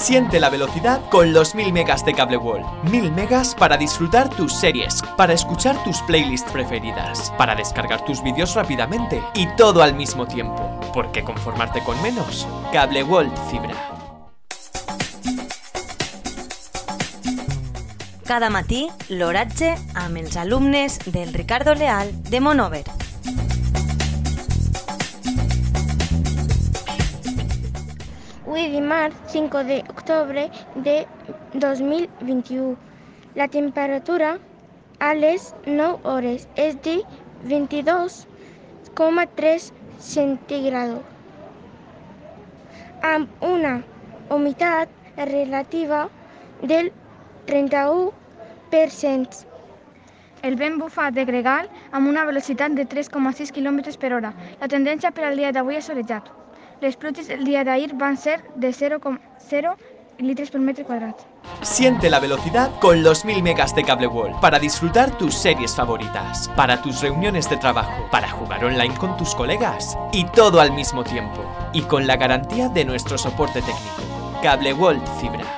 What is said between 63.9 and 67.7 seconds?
World para disfrutar tus series favoritas, para tus reuniones de